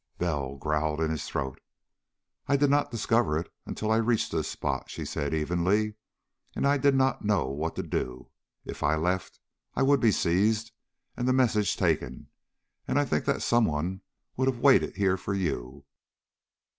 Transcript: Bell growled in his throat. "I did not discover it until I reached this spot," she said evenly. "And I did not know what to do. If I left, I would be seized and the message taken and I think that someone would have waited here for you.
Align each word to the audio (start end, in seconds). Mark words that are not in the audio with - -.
Bell 0.17 0.55
growled 0.57 0.99
in 0.99 1.11
his 1.11 1.27
throat. 1.27 1.61
"I 2.47 2.57
did 2.57 2.71
not 2.71 2.89
discover 2.89 3.37
it 3.37 3.53
until 3.67 3.91
I 3.91 3.97
reached 3.97 4.31
this 4.31 4.47
spot," 4.49 4.89
she 4.89 5.05
said 5.05 5.31
evenly. 5.31 5.93
"And 6.55 6.65
I 6.65 6.79
did 6.79 6.95
not 6.95 7.23
know 7.23 7.45
what 7.49 7.75
to 7.75 7.83
do. 7.83 8.31
If 8.65 8.81
I 8.81 8.95
left, 8.95 9.39
I 9.75 9.83
would 9.83 9.99
be 9.99 10.11
seized 10.11 10.71
and 11.15 11.27
the 11.27 11.33
message 11.33 11.77
taken 11.77 12.29
and 12.87 12.97
I 12.97 13.05
think 13.05 13.25
that 13.25 13.43
someone 13.43 14.01
would 14.37 14.47
have 14.47 14.57
waited 14.57 14.95
here 14.95 15.17
for 15.17 15.35
you. 15.35 15.85